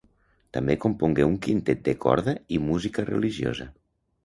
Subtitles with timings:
[0.57, 3.71] També compongué un quintet de corda i música religiosa.